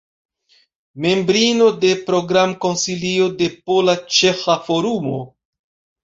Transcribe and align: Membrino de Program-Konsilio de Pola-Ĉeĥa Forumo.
Membrino 1.03 1.67
de 1.83 1.91
Program-Konsilio 2.07 3.27
de 3.41 3.49
Pola-Ĉeĥa 3.67 4.57
Forumo. 4.71 5.21